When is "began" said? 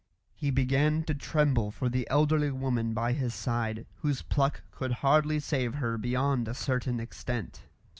0.49-1.03